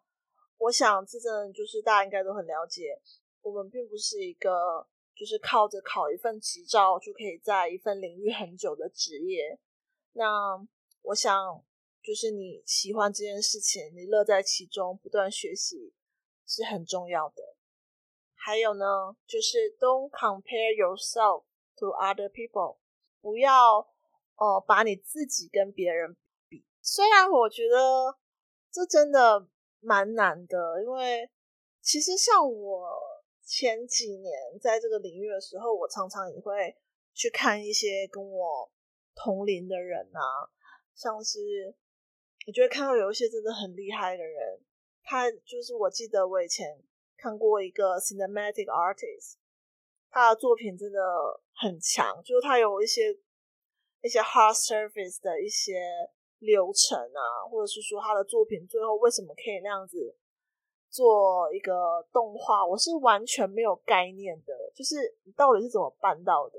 [0.59, 3.01] 我想这阵就是大家应该都很了解，
[3.43, 9.59] 我们并不是一个就是靠着考一份执照就可以在一份领域很久的职业。
[10.13, 10.67] 那
[11.03, 11.65] 我想。
[12.01, 15.93] 就是你喜欢这件事情，你乐在其中，不断学习
[16.47, 17.57] 是很重要的。
[18.35, 21.45] 还有呢，就是 don't compare yourself
[21.77, 22.79] to other people，
[23.21, 23.81] 不要
[24.37, 26.17] 呃把你自己跟别人
[26.49, 26.65] 比。
[26.81, 28.17] 虽然我觉得
[28.71, 29.47] 这真的
[29.81, 31.29] 蛮难的，因为
[31.83, 33.18] 其实像我
[33.49, 36.77] 前几年在这个领域的时候，我常常也会
[37.15, 38.71] 去看一些跟我
[39.15, 40.53] 同龄的人啊，
[40.95, 41.75] 像是。
[42.47, 44.61] 我觉得看到有一些真的很厉害的人，
[45.03, 46.83] 他就是我记得我以前
[47.15, 49.35] 看过一个 cinematic artist，
[50.09, 50.99] 他的作品真的
[51.57, 53.13] 很强，就是他有一些
[54.01, 55.77] 一些 hard surface 的一些
[56.39, 60.17] 流程啊，或者是说他的作品最后为什么可以那样子
[60.91, 66.59] 做一个动画，我是完全没有概念的，就是你到底是怎么办到的？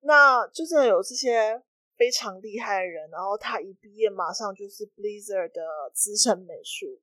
[0.00, 1.62] 那就是有这些。
[1.96, 7.00] 非常厉害的人，然后他一毕业马上就是 Blizzard 的资深美术。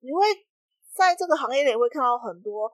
[0.00, 0.24] 你会
[0.92, 2.68] 在这个行业里会看到很多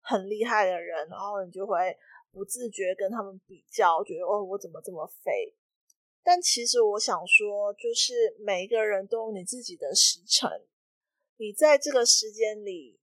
[0.00, 1.96] 很厉害的人，然后你就会
[2.32, 5.54] 不自觉跟他们比较，觉得哦，我怎么这么废？
[6.24, 10.50] 但其实我想说，就是每一个人都有你自己的时辰，
[11.40, 13.00] 你在这个时间里，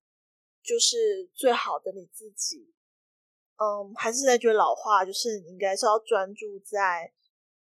[0.61, 2.71] 就是最好的你自己。
[3.55, 7.11] 嗯，还是那句老话，就是你应该是要专注在，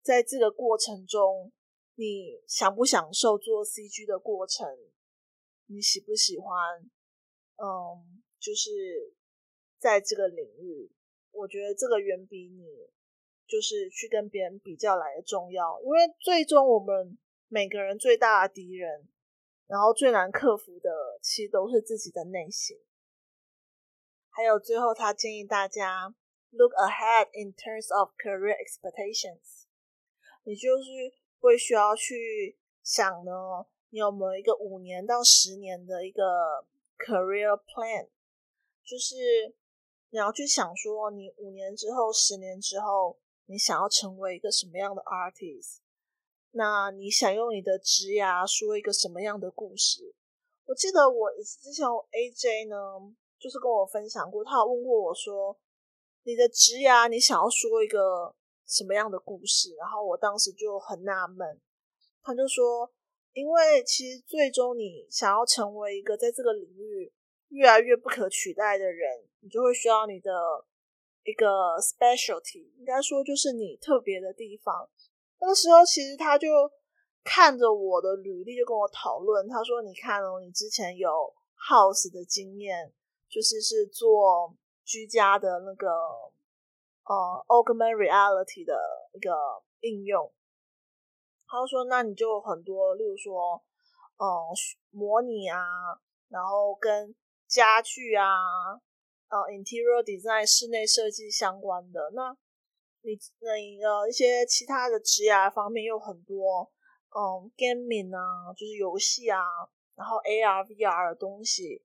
[0.03, 1.53] 在这个过程中，
[1.95, 4.67] 你享不享受做 CG 的过程？
[5.67, 6.81] 你喜不喜欢？
[7.59, 9.15] 嗯，就是
[9.79, 10.91] 在这个领域，
[11.31, 12.67] 我觉得这个远比你
[13.47, 19.09] 就是去跟别人比较来的重要，因为最终我们每个人最大的敌人，
[19.67, 22.79] 然后最难克服的，其实都是自己的内心。
[24.31, 26.15] 还有最后，他建议大家
[26.51, 29.65] look ahead in terms of career expectations。
[30.45, 36.23] 你就是会需要去想呢，你有没有一个五年到十年的一个
[36.99, 38.09] career plan？
[38.85, 39.17] 就是
[40.11, 45.79] 你要去想说，你五年之后、十年之后，你想要成为一个什么样的 artist？
[46.57, 50.15] 那你想用你的职涯说一个什么样的故事？
[50.65, 51.31] 我记得我
[51.63, 53.15] 之前 AJ 呢。
[53.39, 55.55] 就是跟我分享过，他有问过我说
[56.25, 58.35] ：“你的职涯，你想要说一个
[58.67, 61.61] 什么样的故事？”然后我当时就很纳闷，
[62.23, 62.91] 他就说
[63.37, 67.13] ：“因为其实最终你想要成为一个在这个领域
[67.51, 70.33] 越来越不可取代的人，你就会需要你的
[71.25, 74.89] 一个 specialty，应该说就是你特别的地方。”
[75.41, 76.49] 那个时候，其实他就
[77.25, 81.11] 看着我的履历，就跟我讨论，他说：“你看哦，你之前有
[81.69, 82.93] house 的经验。”
[83.29, 88.79] 就是是做居家的那个呃 augmented reality 的
[89.13, 89.35] 一个
[89.81, 90.33] 应用。
[91.49, 93.61] 他说：“那你就很多，例如说，
[94.17, 94.25] 嗯、
[94.91, 95.59] 模拟啊，
[96.29, 97.15] 然后跟
[97.49, 98.25] 家具啊，
[99.29, 102.13] 呃，interior design 室内设计相关的。
[102.15, 102.35] 那
[103.07, 106.69] 你那一个一些其他的职业方面又很多，
[107.15, 109.39] 嗯、，gaming 啊，就是游戏啊，
[109.95, 111.85] 然后 AR、VR 的东西。”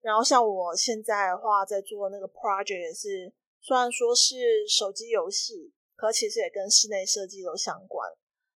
[0.00, 8.08] 然后像我现在的话，在做那个 project 也是，虽然说是手机游戏，可其实也跟室内设计都相关。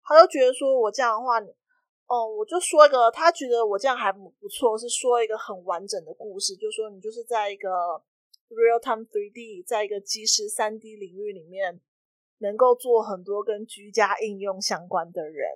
[0.03, 7.69] 他就觉得说我这样的话，哦、嗯，我就说一个，他觉得我这样还不错，是说一个很完整的故事，就说你就是在一个
[8.51, 11.81] real time 3D，在一个即时 3D 领域里面，
[12.45, 15.49] 能够做很多跟居家应用相关的人。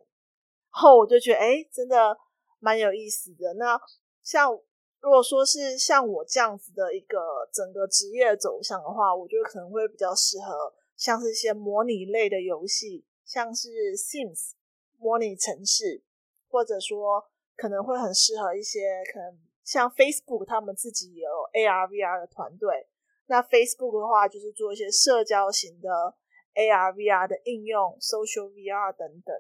[0.70, 2.16] 后我就觉得，哎，真的
[2.58, 3.54] 蛮有意思的。
[3.54, 3.80] 那
[4.24, 4.58] 像。
[5.00, 14.54] 如果说是像我这样子的一个整个职业走向的话，我觉得可能会比较适合像是一些模拟类的游戏，像是 Sims
[14.98, 16.02] 模拟城市，
[16.48, 17.24] 或者说
[17.56, 22.88] 可能会很适合一些可能像 Facebook 他们自己有 AR VR 的团队。
[23.26, 26.16] 那 Facebook 的话就是做一些社交型的
[26.58, 29.34] AR VR 的应用，Social VR 等等。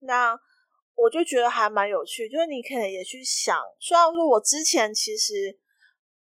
[0.00, 0.40] 那
[0.94, 5.58] 我就觉得还蛮有趣，就是你可能也去想，虽然说我之前其实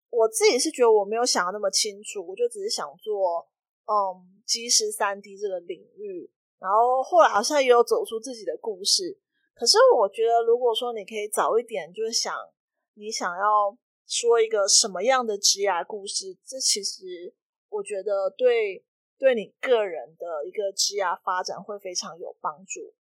[0.10, 3.48] 我自己是觉得我没有想的那么清楚，我就只是想做
[3.86, 9.20] 嗯即时 3D 这个领域，然后后来好像也有走出自己的故事。
[9.54, 12.34] 可是我觉得，如果说你可以早一点，就是想
[12.96, 17.34] 你想要说一个什么样的职业故事，这其实
[17.70, 18.84] 我觉得对
[19.20, 22.96] 对你个人的一个职业发展会非常有帮助。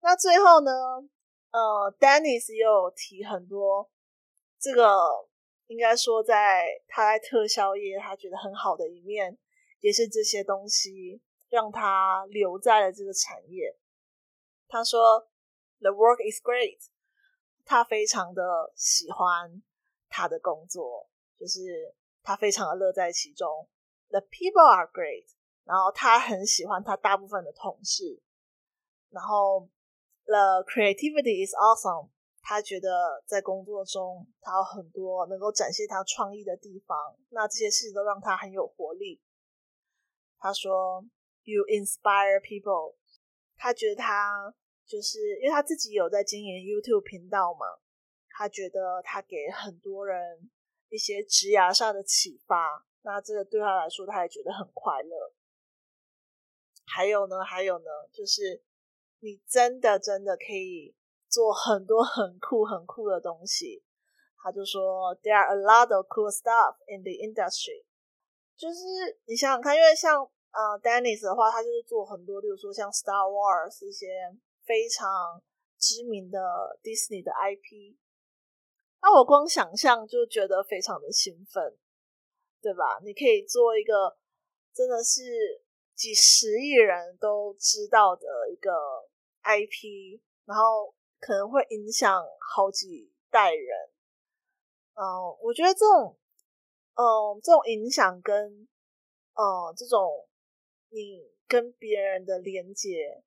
[0.00, 0.70] 那最后呢，
[1.50, 3.90] 呃，Dennis 又提很多，
[4.58, 5.28] 这个
[5.66, 9.36] 应该说在他在特效业他觉得很好的一面，
[9.80, 13.76] 也是这些东西让他留在了这个产业。
[14.68, 15.28] 他说
[15.80, 16.78] ：“The work is great。”
[17.66, 19.62] 他非常的喜欢
[20.08, 23.68] 他的工作，就是他非常的乐在其中。
[24.10, 25.26] The people are great。
[25.64, 28.20] 然后他很喜欢他大部分的同事，
[29.08, 29.68] 然后。
[30.26, 32.10] The creativity is awesome。
[32.40, 36.96] 他觉得在工作中，他有很多能够展现他创意的地方。
[37.30, 39.20] 那这些事情都让他很有活力。
[40.38, 41.04] 他说
[41.42, 42.94] ：“You inspire people。”
[43.58, 44.54] 他觉得他
[44.86, 47.66] 就是因为他自己有在经营 YouTube 频道嘛，
[48.28, 50.48] 他觉得他给很多人
[50.90, 52.86] 一些职涯上的启发。
[53.02, 55.32] 那这个对他来说，他也觉得很快乐。
[56.86, 58.62] 还有呢，还有呢，就是。
[59.22, 60.96] 你真的真的可以
[61.28, 63.84] 做很多很酷很酷的东西。
[64.42, 67.84] 他就说，There are a lot of cool stuff in the industry。
[68.56, 68.80] 就是
[69.26, 74.06] 你想想看，因为像呃，Dennis 的话，他就是做很多，例如说像 Star Wars 一些
[74.64, 75.42] 非常
[75.76, 76.40] 知名的
[76.82, 77.98] Disney 的 IP。
[79.02, 81.76] 那我光想象就觉得非常的兴奋，
[82.60, 83.00] 对吧？
[83.02, 84.16] 你可以做一个
[84.74, 85.62] 真的是
[85.94, 88.70] 几十亿人都知道的一个
[89.42, 92.22] IP，然后可能会影响
[92.54, 93.90] 好几代人。
[94.94, 96.18] 嗯，我觉得这种，
[96.94, 98.68] 嗯，这种影响跟，
[99.34, 100.28] 嗯，这种
[100.90, 103.22] 你跟别人的连接，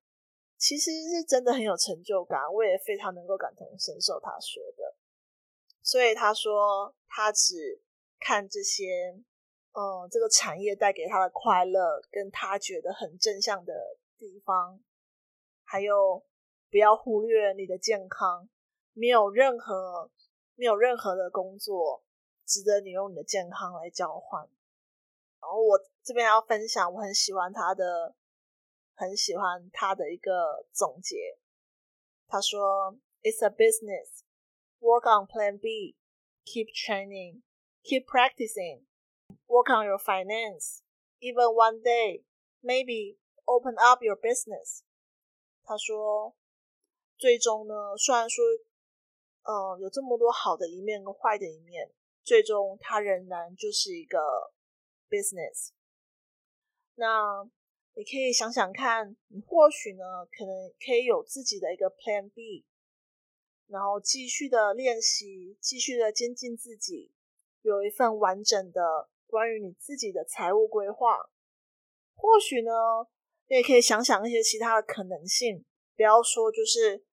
[0.58, 2.42] 其实是真的很有成就感。
[2.54, 4.96] 我也非常能够感同身受他说的，
[5.82, 7.82] 所以他说他只
[8.24, 9.12] 看这些，
[9.74, 13.74] 嗯，这个产业带给他的快乐，跟他觉得很正向的
[14.18, 14.80] 地方，
[15.64, 16.24] 还有
[16.72, 18.48] 不要忽略你的健康，
[18.94, 20.10] 没有任何。
[20.56, 22.04] 没有任何的工作
[22.46, 24.48] 值得你用你的健康来交换。
[25.42, 28.14] 然后我这边要分享，我很喜欢他的，
[28.94, 31.40] 很喜欢他的一个总结。
[32.28, 34.22] 他说：“It's a business.
[34.80, 35.98] Work on Plan B.
[36.46, 37.42] Keep training.
[37.84, 38.86] Keep practicing.
[39.48, 40.82] Work on your finance.
[41.22, 42.24] Even one day,
[42.62, 44.84] maybe open up your business.”
[45.64, 46.36] 他说
[47.18, 48.44] ：“最终呢，虽然说。”
[49.46, 51.92] 嗯，有这么多好的一面跟坏的一面，
[52.24, 54.18] 最终它仍然就是一个
[55.10, 55.72] business。
[56.96, 57.44] 那
[57.94, 62.64] 你可以想想看，你或许呢，可能可以有自己的一个 plan B，
[63.68, 67.12] 然后继续的练习，继续的精进自己，
[67.64, 71.18] 有一份完整的关于你自己的财务规划。
[72.14, 72.72] 或许呢，
[73.48, 75.66] 你也可以想想一些其他的可能性，
[75.98, 77.04] 不要说就是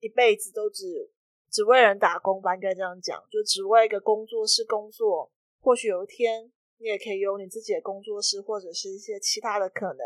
[0.00, 1.12] 一辈子都只。
[1.48, 5.32] 只为人打工吧，应该这样讲，就只为一个工作室工作。
[5.60, 9.98] 或许有一天，你也可以有你自己的工作室，或者是一些其他的可能。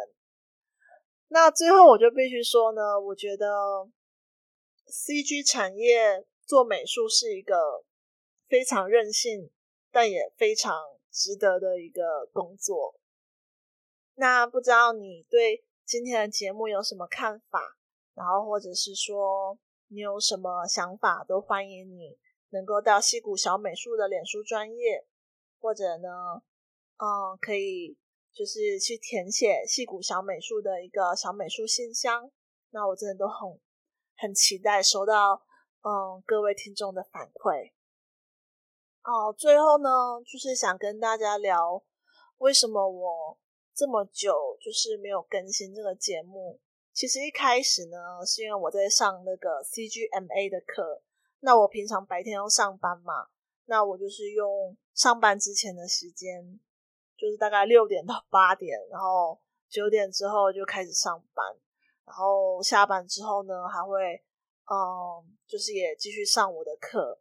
[1.29, 3.47] 那最后，我就必须说呢，我觉得
[4.87, 7.85] CG 产业做美术是一个
[8.47, 9.51] 非常任性，
[9.91, 10.75] 但也非常
[11.11, 12.99] 值得的一个工作。
[14.15, 17.77] 那不知道你对今天的节目有什么看法？
[18.15, 22.19] 然后，或者是说，你有什么想法，都欢迎你
[22.51, 25.07] 能够到矽谷小美术的脸书专业，
[25.59, 26.43] 或者呢，
[26.99, 27.97] 嗯，可以
[28.33, 32.31] 就是去填写矽谷小美术的一个小美术信箱。
[32.71, 33.59] 那我真的都很
[34.17, 35.43] 很期待收到
[35.83, 37.73] 嗯各位听众的反馈。
[39.03, 39.89] 哦，最后呢，
[40.27, 41.83] 就是想跟大家聊，
[42.39, 43.39] 为什么我
[43.75, 46.61] 这么久就是没有更新这个节目。
[46.93, 47.97] 其实一开始呢，
[48.27, 51.03] 是因为我在上那个 CGMA 的课。
[51.41, 53.29] 那我平常白天要上班嘛，
[53.65, 56.61] 那我就是用上班之前的时间，
[57.17, 59.41] 就是大概六点到 八点，然后
[59.71, 61.47] 九点之后就开始上班，
[62.05, 64.23] 然后下班之后呢，还会
[64.71, 67.19] 嗯，就是也继续上我的课。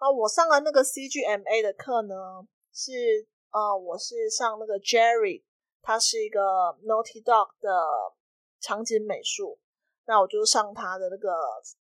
[0.00, 2.14] 啊，我上了那个 CGMA 的课呢，
[2.72, 5.44] 是呃，我是上那个 Jerry，
[5.80, 6.40] 他是一个
[6.82, 7.70] Naughty Dog 的。
[8.62, 9.58] 场景美术，
[10.04, 11.32] 那我就上他的那个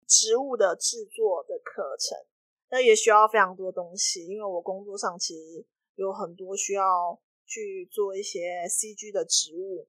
[0.08, 2.18] 植物的制作的课程，
[2.68, 9.86] 那也需要非常多东西，因为我工作上其实有很多需要去做一些 CG 的植物。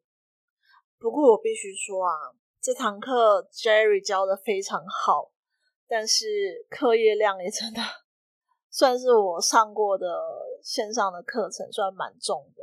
[0.99, 2.13] 不过我必须说啊，
[2.61, 5.31] 这堂课 Jerry 教的非常好，
[5.87, 7.81] 但是课业量也真的
[8.75, 10.05] 算是我上过的
[10.61, 12.61] 线上的课程算蛮重的。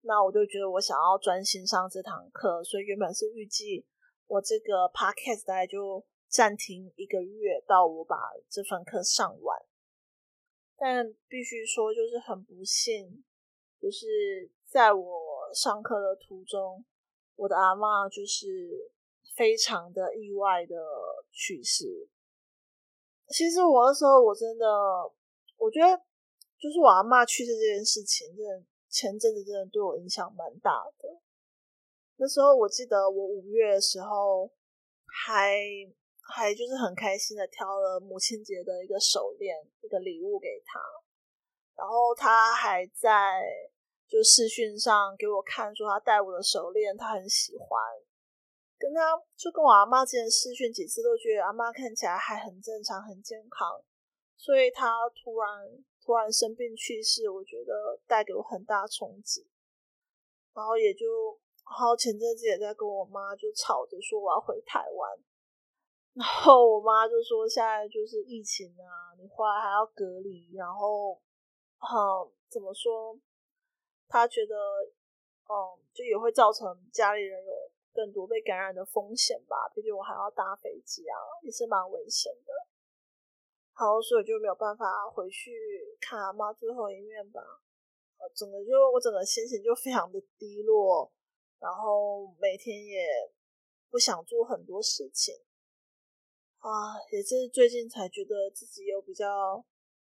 [0.00, 3.86] 那我就觉得我想要专心上这堂课，所以原本是预计
[4.26, 8.16] 我这个 podcast 大概就暂停一个月，到我把
[8.50, 9.56] 这份课上完。
[10.76, 13.22] 但必须说，就是很不幸，
[13.80, 16.84] 就是在我上课的途中，
[17.36, 18.90] 我的阿嬷就是
[19.36, 20.74] 非常的意外的
[21.30, 22.08] 去世。
[23.28, 24.66] 其实我那时候我真的，
[25.58, 25.94] 我觉得
[26.58, 28.64] 就是我阿嬷去世这件事情，真的。
[28.90, 31.20] 前阵子真的对我影响蛮大的。
[32.16, 34.50] 那时候我记得我五月的时候
[35.04, 35.60] 还
[36.22, 40.80] 还就是很开心的挑了母亲节的一个手链，一个礼物给他，
[41.76, 43.44] 然后他还在
[44.08, 47.68] 就视讯上给我看，说他戴我的手链，他很喜欢。
[48.78, 53.84] 跟他就跟我阿妈之前视讯几次，都觉得阿妈看起来还很正常，很健康，
[54.38, 54.88] 所以他
[55.22, 55.84] 突然。
[56.08, 59.46] 突然生病去世，我觉得带给我很大冲击。
[60.54, 65.18] 然后也就，然后前阵子也在跟我妈就吵着说我要回台湾。
[66.14, 71.20] 然后我妈就说现在就是疫情啊，你回来还要隔离，然后，
[71.80, 73.20] 嗯，怎么说？
[74.08, 74.56] 她觉得，
[75.44, 77.52] 嗯，就也会造成家里人有
[77.92, 79.70] 更多被感染的风险吧。
[79.74, 82.52] 毕竟我还要搭飞机啊，也是蛮危险的。
[83.78, 85.52] 然后，所以就没有办法回去
[86.00, 87.40] 看阿妈最后一面吧。
[88.18, 91.08] 呃，整个就我整个心情就非常的低落，
[91.60, 93.06] 然后每天也
[93.88, 95.32] 不想做很多事情
[96.58, 99.64] 啊，也是最近才觉得自己有比较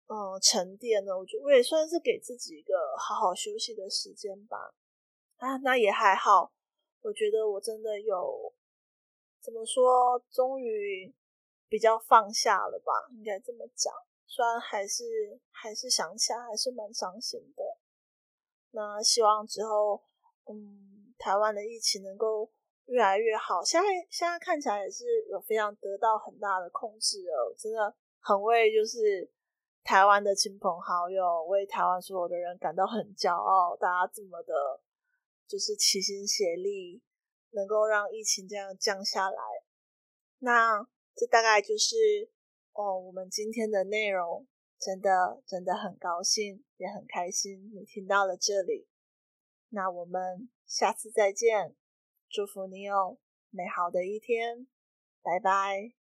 [0.07, 4.73] 嗯沉淀了，我觉得我也算是给自己一个好好休息的时间吧。
[5.39, 6.53] 啊，那也还好，
[7.01, 8.55] 我觉得我真的有
[9.41, 11.13] 怎么说，终于
[11.69, 13.93] 比较放下了吧，应该这么讲。
[14.27, 15.05] 虽然还是
[15.51, 17.63] 还是想起来还是蛮伤心的。
[18.71, 20.03] 那希望之后，
[20.47, 22.51] 嗯，台湾的疫情能够
[22.87, 23.63] 越来越好。
[23.63, 29.31] 现在现在看起来也是有非常得到很大的控制了，真的很为就是
[29.83, 33.77] 台湾的亲朋好友，为台湾所有的人感到很骄傲。
[33.77, 34.55] 大家这么的。
[35.49, 37.01] 就是齐心协力，
[37.53, 39.41] 能够让疫情这样降下来。
[40.41, 40.87] 那
[41.19, 42.31] 这大概就是
[42.73, 44.47] 哦，我们今天的内容。
[44.81, 48.87] 真的真的很高兴，也很开心你听到了这里。
[49.71, 51.75] 那我们下次再见，
[52.31, 53.19] 祝福你有
[53.51, 54.69] 美好的一天，
[55.21, 55.98] 拜拜。